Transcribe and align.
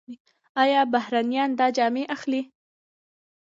آیا 0.63 0.81
بهرنیان 0.93 1.49
دا 1.59 1.67
جامې 1.75 2.03
اخلي؟ 2.15 2.41